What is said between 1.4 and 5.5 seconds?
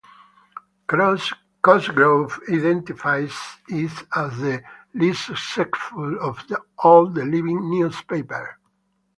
Cosgrove identifies it as the "least